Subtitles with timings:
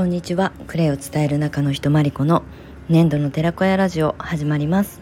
[0.00, 0.52] こんにちは。
[0.66, 2.42] クレイを伝える中の人まりこの
[2.88, 4.98] 粘土の寺子屋ラジオ始まります。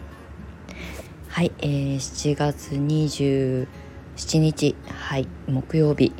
[1.29, 3.65] はい、えー、7月27
[4.39, 6.11] 日はい木曜日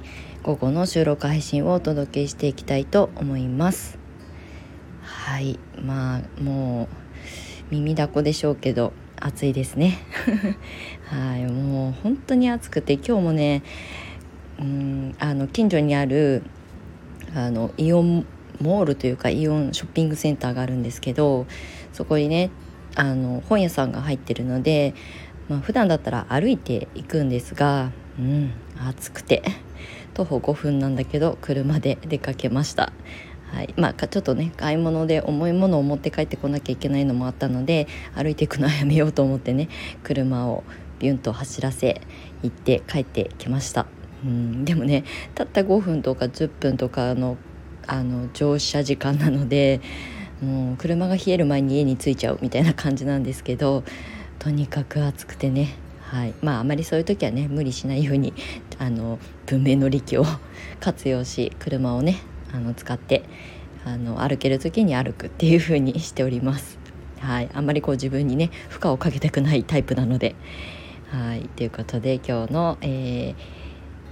[0.44, 4.00] 午後の収録配信をお届けしていきたいと思います。
[5.02, 6.88] はいまあも
[7.72, 9.98] う耳だこでしょうけど暑いですね。
[11.12, 13.62] はいもう本当に暑くて今日もね
[14.58, 16.44] うんあの近所にある
[17.36, 18.26] あのイオン
[18.60, 21.46] モールというかイオンショッピングセンターがあるんですけど
[21.94, 22.52] そこにね
[22.96, 24.94] あの本屋さんが入ってるので、
[25.48, 29.44] まあ、普段だったら歩いて行くんですがうん暑くて
[30.14, 32.92] 徒歩5分なんだけど車で出かけました。
[33.52, 33.74] はい。
[33.78, 39.70] まあ、ちょっとね買い物で重いものを持って帰ってこなきゃいけないのもあったので歩いていくのはやめようと思ってね
[40.04, 40.64] 車を
[41.00, 42.02] ビュンと走らせ
[42.44, 43.88] 行って帰ってきました。
[44.24, 44.66] うん。
[44.66, 45.04] でもね
[45.36, 47.38] たった5分とか10分とかの
[47.90, 49.82] あの乗車時間なので
[50.42, 53.84] もう車が冷える前に家に着いちゃうみたいな感じなんですけど
[54.38, 58.34] とにかく暑くてねはい、まああまりそういう時はね無理しないように
[58.80, 60.26] あの文明の利器を
[60.80, 62.18] 活用し車をね
[62.52, 63.24] あの使って
[63.86, 66.80] あの歩ける時に歩くっていう風にしております。
[67.20, 70.36] はい、あんまりこう自分にね負荷をかけたくないタイプなので。
[71.12, 73.69] はいということで今日の、えー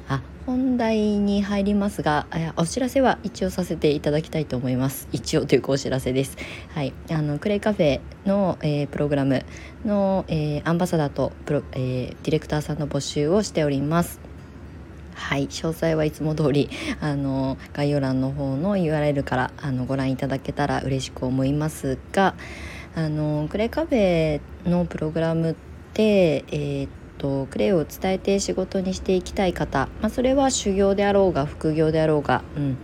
[0.09, 5.09] あ本題に入りますがお知らせは一応させていただきたいと思います。
[5.11, 6.37] 一応というかお知らせです。
[6.73, 6.93] はい。
[7.11, 9.43] あのクレイカフェの、えー、プログラム
[9.83, 14.21] の、えー、アンバサダーとプロ、えー、ディレクターさんの募集をしております。
[15.15, 15.47] はい。
[15.47, 16.69] 詳細はいつも通り
[17.01, 22.35] あり概要欄の方の URL からあのご覧いただけたら嬉しく思いますが
[22.95, 32.77] あのクレイカフェのプログラムってえー、とクレイを伝えて仕事にしていきたい方、まあ、それは修行であろうが副業であろうが、うん、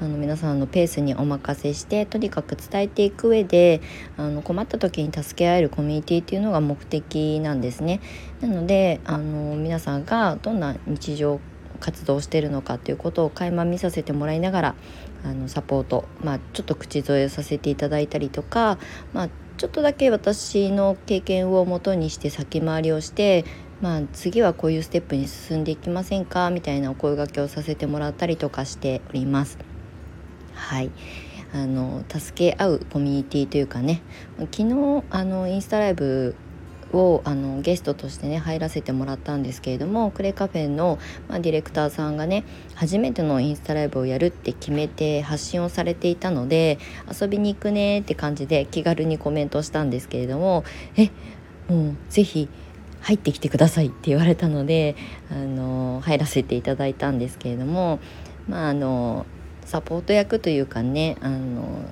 [0.00, 3.80] あの皆さんのペースにお任せしてとにかく伝えていく上で
[4.16, 8.00] あの困った時に助け合えるコミュニティっていうのが目的なんですね。
[8.40, 11.40] なのであの皆さんがどんな日常
[11.80, 14.74] 活動しているのかということを垣間見させてもらいながら
[15.24, 18.78] あのサポート、まあ、ちょっと口添えさせていただいたりとか、
[19.12, 23.44] まあ、ちょっとだけ私の経験をもとにして先回りをして
[23.80, 29.58] まあ、次はこういうステップに進んでいきませんかみたいなお声がけをさせてもらったりとかしております。
[30.54, 30.90] はい
[31.52, 34.02] あの助け合うコミュニティというかね
[34.38, 36.36] 昨日あのインスタライブ
[36.92, 40.98] をあのゲストとしてね入らせてもらったんですけれどもクレカフェの、
[41.28, 46.78] まあ、ディレクターさんがね初めてのインスタライブをやるって決めて発信をされていたので
[47.20, 50.64] 遊びに行くねって感じで気軽にコメントしたんですけれども
[50.96, 51.10] え
[51.68, 52.48] もうぜひ
[53.00, 54.96] 入ってきてくださいって言われたので
[55.30, 57.98] あの入らせていただいたんですけれども
[58.48, 59.26] まああの
[59.64, 61.84] サポート役というかねあの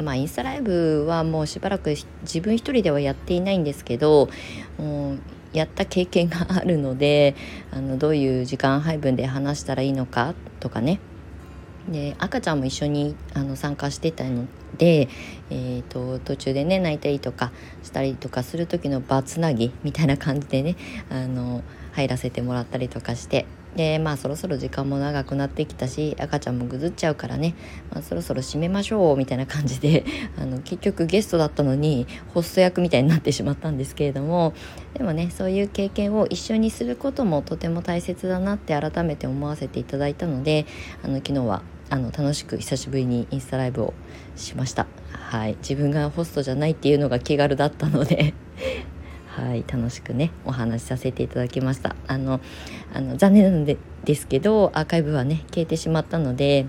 [0.00, 4.30] まあ、インスタライブはもうしばらく自分一人ではやっていないんですけど
[4.78, 5.18] もう
[5.52, 7.36] やった経験があるので
[7.70, 10.98] あのどういう時間配分で話したらいいのかとかね
[11.88, 14.46] で赤ちゃんも一緒にあの参加してたの
[14.78, 15.08] で、
[15.50, 20.76] えーと、途中でね泣いたりとかしたりとかする時の場つなぎみたいな感じでね
[21.10, 21.62] あの
[21.92, 27.54] 入らせてもらったりとかしてでまあそろそろ時間も長くなってきたし赤ちゃんもぐずっちゃうからね、
[27.90, 30.04] まあ、そろそろ締めましょうみたいな感じで
[30.38, 34.52] あの結局ゲストだったのにホスト役みたいになってしまったんですけれども
[34.94, 40.66] でもねそういう経験を一緒にすることもとても大切だなって改めて思わせていただいたので
[41.02, 43.92] あの昨日はあの楽しく久しぶりにインスタライブを
[44.34, 44.86] しました。
[45.12, 45.58] はい。
[45.58, 48.32] 自分がホストじゃないっていうのが気軽だったので。
[49.28, 49.62] はい。
[49.70, 51.94] 楽しくねお話しさせていただきました。
[52.06, 52.40] あの
[52.94, 53.76] あの残念なんで
[54.06, 56.64] ですけどアーカイブはね消えてしまったので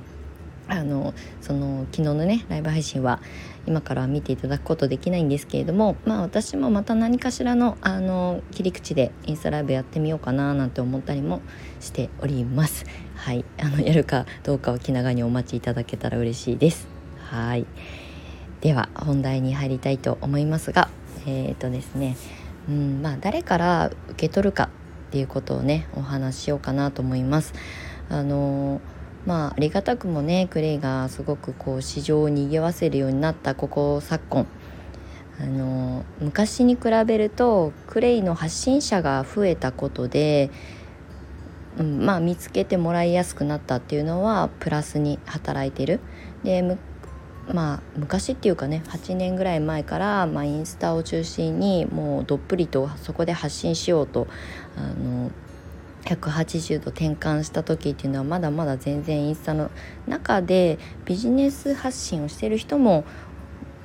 [0.67, 3.19] あのその昨日のねライブ配信は
[3.65, 11.41] 今から見ていただくことできないんですけれどもまあ私もまた何かしらのあの切り口でインスタライブやってみようかななんて思ったりも
[11.79, 12.85] しております。
[13.15, 13.45] はい。
[13.59, 16.87] あのやるかどうかを気長にお待ちいただけたら嬉しいです。
[17.19, 17.65] はい。
[18.61, 20.89] では本題に入りたいと思いますが
[21.25, 22.17] えっ、ー、とですね。
[22.69, 24.69] うんまあ誰から受け取るか
[25.07, 27.53] っていうことをねお話ししようかなと思います。
[28.09, 28.92] あのー
[29.25, 34.47] まあありがたくもねクレイがすごくこう市場を賑わせるようになったここ昨今
[35.39, 40.51] あの昔に比べるとクレイの発信者が増えたことで、
[41.77, 45.99] うん、まあ見つけてもらいやすくなったっていうのはプラスに働いてる。
[46.43, 46.77] で
[47.51, 54.27] まあ昔っていうかね8年ぐらい前から、まあ、インスタを中心にもうどっぷりとそこで発信しようと
[54.77, 55.29] あの
[56.05, 59.71] 180度転換した時っていうのはまだまだ全然インスタの
[60.07, 63.05] 中でビジネス発信をしてる人も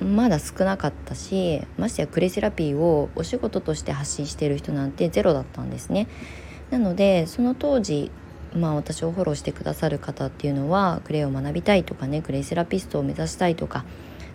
[0.01, 6.07] まだ少なかったしましてやクレイセラピーをお仕事として発信している人なんてゼロだったんですね。
[6.71, 8.11] なのでその当時
[8.53, 13.85] まあ私をフォローしてくださる方っていうのはクレイを学びたいとかねクレイセラピストを目指したいとか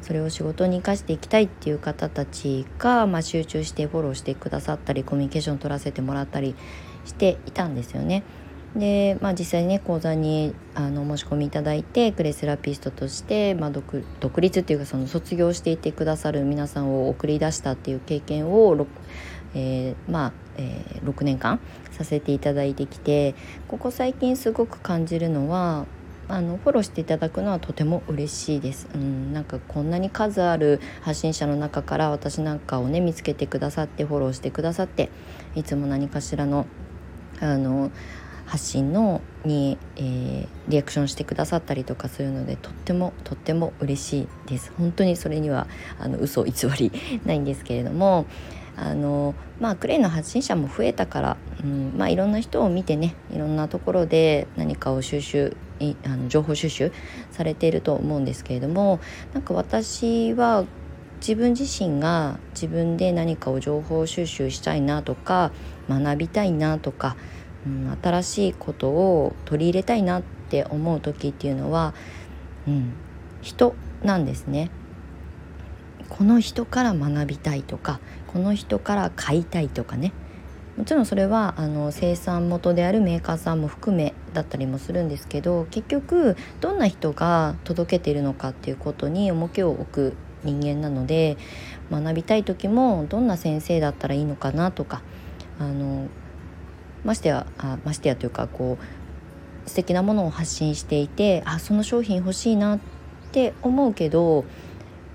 [0.02, 6.54] それを仕事に生かしていきたいっていう方たちが、まあ、集中してフォローしてくださったりコミュニケーション取らせてもらったり
[7.04, 8.22] していたんですよね。
[8.76, 18.86] で、まあ、実際にね講座にあの申し込みいただいてクレイセラピストとして、まあ独、独立っていうかその卒業していてくださる皆さんを送り出したっていう経験を、
[19.54, 21.60] えー、まあ、えー、6年間
[21.92, 23.34] させていただいてきて
[23.68, 25.86] ここ最近すごく感じるのは
[26.26, 35.10] あのフォローしていただくのはとても嬉しいです、うん、なんかこんなに数ある発信者の中から私なんかをね見つけてくださってフォローしてくださって
[35.54, 36.66] いつも何かしらの
[37.40, 37.90] あの
[38.46, 44.72] 発信のに、えー、リアクションしてくださったりとかするのでとってもとっても嬉しいです。
[44.76, 45.66] 本当にそれには
[45.98, 46.92] あの嘘偽り
[47.25, 48.26] ないんですけれども
[48.76, 55.56] あのまあクレイの発信者も増えたから、うんまあ、いろんな人を見てねいろんなところで何かを収集
[56.04, 56.92] あの情報収集
[57.30, 59.00] されていると思うんですけれども
[59.32, 60.64] なんか私は
[61.26, 65.53] 自分自身が自分で何かを情報収集したいなとか
[65.88, 67.17] 学びたいなとか
[67.67, 71.94] うん、新しいことを取り入れたいなって思う時っていうのは、
[72.69, 72.93] うん、
[73.43, 74.71] 人なんですね。
[76.09, 80.12] この人から学びたいとかこの人から買いたいとかね
[80.76, 91.37] もちろんそれはあの生産元であるメーカーさんも含めだったりもするんですけど結局どんな人が届けているのかっていうことに重きを置く人間なので
[91.91, 95.02] 学びたい時もどんな先生だったらいいのかなとか
[95.58, 96.08] あの
[97.05, 102.79] ましてやあましてやというかこう素敵なものを発信していてあその商品欲しいなっ
[103.32, 104.44] て思うけど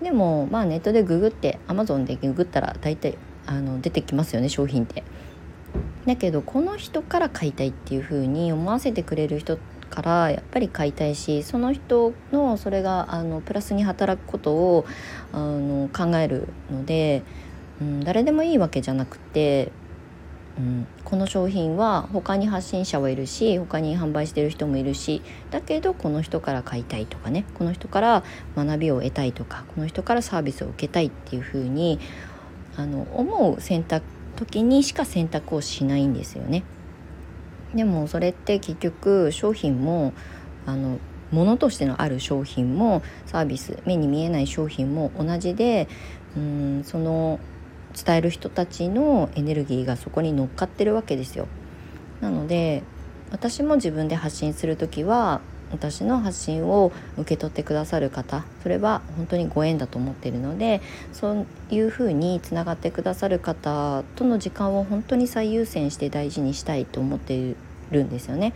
[0.01, 5.03] でもまあネットでググってアマゾンでググったら大体あの出てきますよね商品って。
[6.05, 14.85] だけどこの人から買いたいっていう風に思わせてくれる人ってからやっぱり買いたいしその人のそれがあのプラスに働くことを
[15.33, 17.23] あの考えるので、
[17.81, 19.71] うん、誰でもいいわけじゃなくて
[20.57, 25.21] うん、この商品は他に発信者はいるし他に販売してる人もいるし
[25.51, 28.23] だけどこの人から買いたいとかねこの人から
[28.57, 31.99] 学びを得たいとかこの人からサービスを受けたいっていうふうに
[32.75, 34.05] あの思う選択
[34.35, 36.63] 時にしか選択をしないんですよね。
[37.75, 40.13] でもそれって結局商品も
[40.65, 40.99] あの
[41.31, 45.87] 物としてのある商品もサービス目に見えない商品も同じで
[46.35, 47.39] うんその
[47.93, 51.47] 伝える人たちのエネルギーがそこに乗っかってるわけですよ。
[52.21, 52.83] なので
[53.31, 60.81] 私も自分で発信する時は私の発信を受け取ってくださる方それは本当にご縁だと思っているので
[61.13, 67.55] そういうふうにつながってくださる方との時間を本当に最優先して大事にしたいと思ってい
[67.91, 68.53] るんですよね。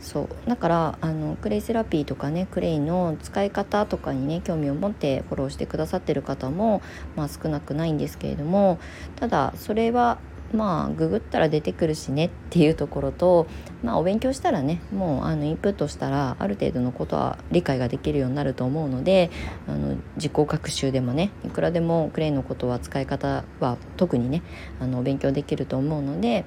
[0.00, 6.82] そうだからあのクレイセラピーとかねクレイの使い方とかにね興味を持ってフォローしてくださってる方も、
[7.16, 8.78] まあ、少なくないんですけれども
[9.16, 10.18] ただそれは
[10.52, 13.46] まあググったら出てくるしねっていうところと、
[13.82, 19.30] まあ、お勉強したらねもうあのインプットしたらある程度のことは理解ができるようになると思うので
[19.66, 24.42] あの自己学習でもねいくらでもクレイのことは使い方は特にね
[24.80, 26.44] あの勉強できると思うので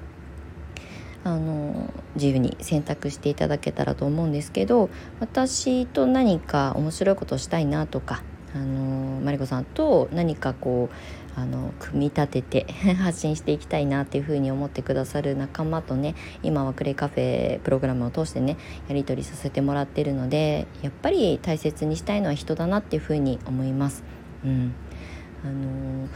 [1.24, 8.22] あの自由に選択していただけたらと思うんですけど私と何か面白いことしたいなとか
[8.54, 18.56] あのマリコさんと何かこうあの組み立てて 発信していきたいなっていうふうに思ってくださる仲間とね今はクレイカフェプログラムを通してね
[18.88, 24.04] やり取りさせてもらってるのでやっぱり大切にしたいのは人だなっていうふうに思います。
[24.44, 24.74] うん
[25.44, 26.08] あの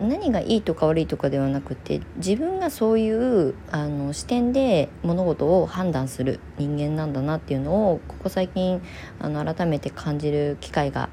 [0.00, 8.80] 何がいいとか悪いとかではなくて自分がそういうあの視点で物事を判断する人間なんだなっていうのをここ最近
[9.18, 11.08] あの改めて感じる機会が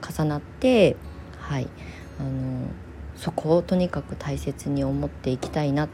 [0.00, 0.96] 重なって
[1.38, 1.68] はい
[2.18, 2.68] あの
[3.20, 5.88] そこをとにかく大切に思っていきたいな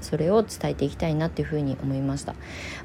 [0.00, 2.34] それを伝えていきたいなっていうふうに思いました。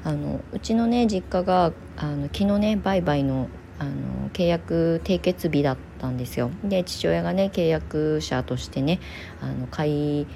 [0.04, 3.48] あのうちのね実家があの昨日ね売買の
[3.78, 3.90] あの
[4.32, 6.50] 契約締結日だったんですよ。
[6.64, 9.00] で父親がね契約者としてね
[9.40, 10.26] あの飼い、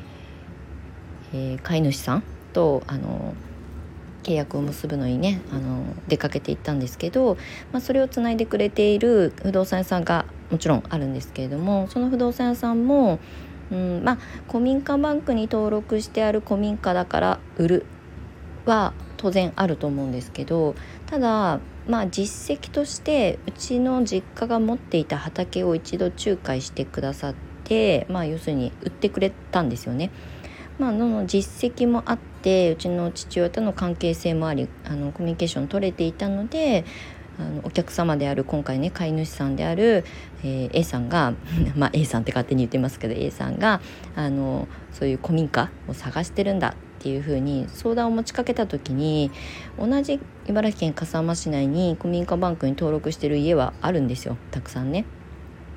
[1.33, 2.23] えー、飼い主さん
[2.53, 3.35] とあの
[4.25, 7.37] 契約を結ぶのにねあの出かけていったんですけど、
[7.73, 13.19] まあ、それをつないでくれている不動産屋さんがもちろんあるんですけれどもその不動産屋さんも、
[13.71, 17.87] うん、まあ古民家バンクに登録してある古民家だから売る
[18.65, 20.75] は当然あると思うんですけど
[21.07, 27.35] ただまあ実績としてうちの実家が持っていた畑を一度仲介してくださっ
[27.65, 30.11] てまあ要するに売ってくれたんですよね。
[30.79, 36.85] まあ、の実績もあってうちの父親との関係性もありあのコミュニケーション取れていたので
[37.39, 40.05] あのお客様である今回ね飼い主さんである、
[40.43, 41.35] えー、A さんが
[41.77, 43.81] まあ A さんって勝手に言ってますけど A さんが
[44.15, 49.31] あのそういう古民家を探してるんだっていうふうに相談を持ちかけた時に
[49.79, 55.05] 同じ茨城県笠間市内に古民家バンクに登録してる家はあるんですよたくさんね。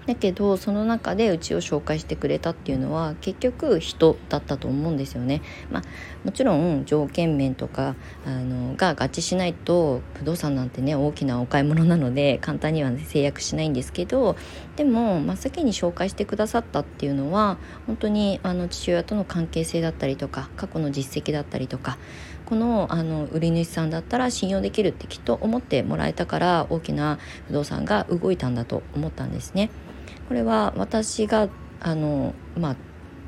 [0.09, 5.43] だけどその中でうちを紹介してくれたっていうのは結局人だったと思うんですよね。
[5.69, 5.83] まあ、
[6.23, 14.35] もちろん条件面とかあのが合致しないと不動産なんてね大きなお買い物なので簡単には、ね、制約しないんですけど
[14.77, 21.99] でも真っ先に紹介してくださったっていうのは本当にあの父親との関係性だったりとか過去の実績だったりとか
[22.47, 29.69] このあの売り主さんだったら信用できるってきっと思ってもらえたから大きな不動産が動いたんだと思ったんですね。
[30.29, 31.49] これは私が
[31.81, 32.75] あの、まあ、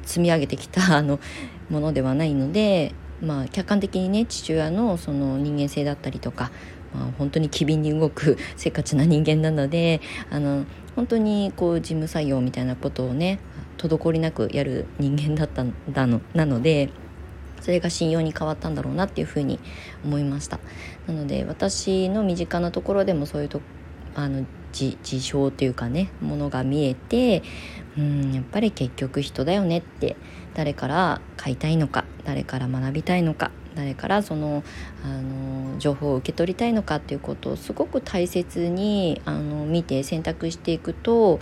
[0.04, 1.20] 積み上げてきたあの
[1.72, 6.52] ものではないので、まあ、客観的にね父親のその人間性だったりとか、
[6.94, 10.66] まあ、本当に機敏に動く せっかちな人間なのであの
[10.96, 13.40] 本当にこう事務作業みたいなことをね
[13.80, 16.90] 滞りなくやる人間だったんだのなので。
[17.62, 19.60] それが信用に変わったんだろうなっていうふうに
[20.04, 20.60] 思いました
[21.06, 23.62] なので私の身近なところでもそういうと
[24.16, 27.44] あの事象というかねものが見えて
[27.98, 30.16] うんやっぱり結局人だよねって
[30.54, 34.64] 誰から買いたいのか誰から学びたいのか誰からその
[35.04, 41.40] あの情報を受け取りたいのかっていうことをすごく大切にあの見て選択していくと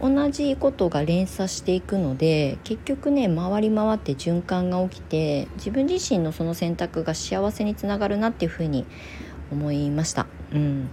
[0.00, 8.86] 同じことが連鎖していくので結局ね回り回って循環が起きて自分自身のその選択が幸せにつながるなっていうふうに
[9.50, 10.26] 思いました。
[10.52, 10.88] うん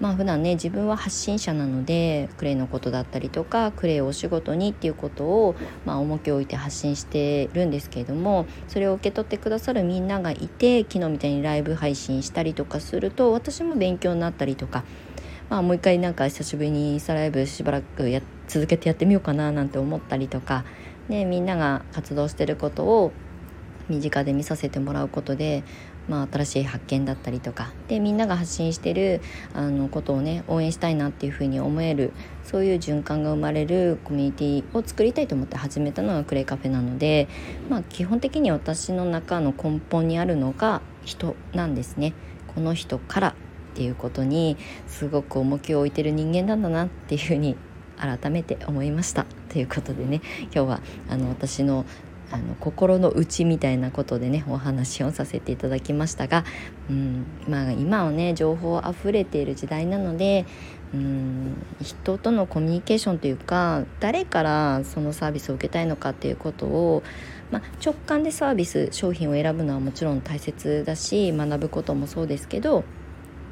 [0.00, 14.84] まあ普段ね自分は発信者なのでクレイのことだったりとかクレイをお仕事にっていうことを、まあ、重きを置いて発信してるんですけれどもそれを受け取ってくださるみんながいて昨日みたいにライブ配信したりとかすると私も勉強になったりとか、
[15.48, 20.64] まあ、もう一回なんか久しぶりにインスタライブしばらくや続けてやってみようかななんて思ったりとか、
[21.08, 23.12] でみんなが活動してることを
[23.88, 25.62] 身近で見させてもらうことで
[26.08, 29.20] まあ、新しい発見だったりとかでみんなが発信してる
[29.54, 32.12] あのことをね応援したいなっていうふうに思える
[32.44, 37.28] そういう循環が生まれるコミュニティを作りたいと思って始めたのがクレイカフェなので、
[37.68, 42.14] まあ、基本的に私の中の根本にあるのが人なんですね。
[42.54, 43.34] この人からっ
[43.74, 47.56] ていうことにすごく重きを置いてる人間なんだなっていうふうに
[47.98, 51.84] 改めて思いましたということでね今日はあの私の
[52.32, 56.44] あの心の内みたいなことでねお話をさせていただきましたが、
[56.90, 60.44] うんまあ、今はね情報あふれている時代なので
[60.92, 67.02] うん人とのコミュニケーションというか誰からそのサービスを受けたいのかっていうことを、
[67.50, 72.84] まあ、直感でサービス商品を選ぶのはもちろん大切だし学ぶこともそうですけど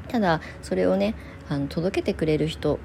[0.07, 1.15] ただそれをね
[1.49, 2.79] あの届けてくれる人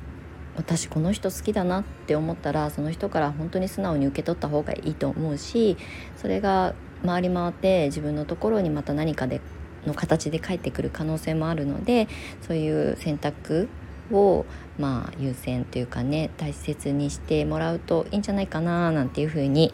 [0.57, 5.77] 私この人好きだなって思ったらその人から本当に素直に受け取った方がいいと思うし
[6.17, 9.41] それが回り回って自分のところにまた何かで
[9.87, 12.09] の形で返ってくる可能性もあるので
[12.43, 13.69] そういう選択
[14.13, 14.45] を
[14.79, 19.73] まあ優先というかね大切にしてもらうといいんじゃないかななんていうふうに、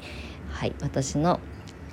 [0.51, 1.41] はい、私の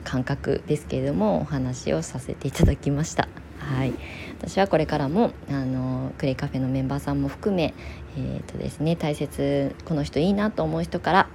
[0.03, 3.27] 感覚ですけれどもお話をさせていただきました。
[3.63, 3.93] はい、
[4.39, 7.73] 私はこれからもあのクレイカフェのメンバーさんも含め、
[8.17, 11.29] えーとですね、大切この人いいなと思う人から、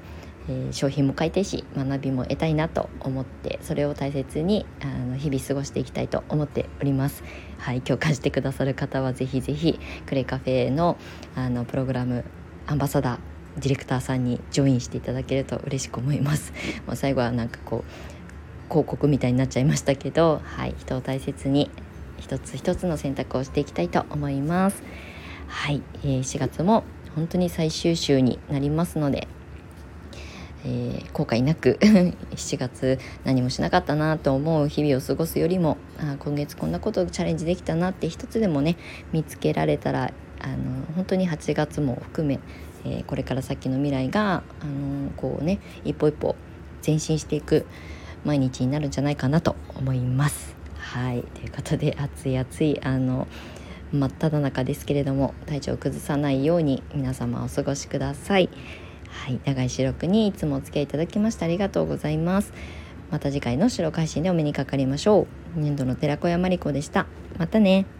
[0.48, 7.22] えー、商品も買いたいし学びも得たいなと思ってそれを大切にあの日々過ごしていきたいと思っております。
[7.58, 10.96] はい、共感してくださる方はぜひぜひクレイカフェの
[11.34, 12.24] あのプログラム
[12.66, 16.52] アンバサダーディレクターさんにジョインしていただけると嬉しく思います。
[16.86, 21.70] もう最後はなんかこう広告みたいになっちゃいましたけど、はい、人を大切に
[22.18, 24.82] 一つ一つの選択をしていきたいと思います
[25.46, 26.84] はい、えー、4月も
[27.14, 29.26] 本当に最終週になりますので、
[30.64, 38.76] えー、後悔なく 7月何もしなかったなと思う日々を過ごすよりもあ今月こんなことをチャレンジできたなって一つでもね
[39.12, 40.54] 見つけられたらあの
[40.94, 42.38] 本当に8月も含め、
[42.84, 46.36] えー、これから先の未来があのこうね一歩一歩
[46.86, 47.66] 前進していく
[48.24, 50.47] 毎日になるんじゃないかなと思います。
[50.92, 51.22] はい。
[51.22, 53.26] ということで暑い暑いあの
[53.92, 58.48] 真っ只中ですけれども体調を崩さないように皆様お過ごしください。
[59.10, 62.54] はい、長い収録にいつもお付き合いいただきましてありがとうございます。
[63.10, 65.26] また次回の白配信でお目にかかりましょ
[65.56, 65.60] う。
[65.60, 67.06] 粘土の寺子屋まりこでした。
[67.38, 67.97] またね。